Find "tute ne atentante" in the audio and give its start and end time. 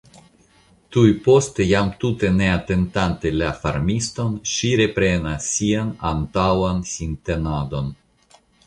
2.03-3.33